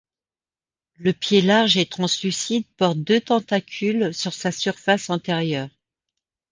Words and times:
Le 0.95 1.13
pied 1.13 1.43
large 1.43 1.77
et 1.77 1.85
translucide 1.85 2.65
porte 2.75 2.97
deux 2.97 3.21
tentacules 3.21 4.15
sur 4.15 4.33
sa 4.33 4.51
surface 4.51 5.11
antérieure. 5.11 5.69